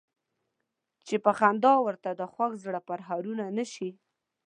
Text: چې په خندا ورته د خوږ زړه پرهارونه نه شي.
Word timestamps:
چې 1.07 1.15
په 1.23 1.31
خندا 1.39 1.73
ورته 1.85 2.09
د 2.13 2.21
خوږ 2.31 2.51
زړه 2.63 2.79
پرهارونه 2.89 3.45
نه 3.57 3.65
شي. 3.73 3.89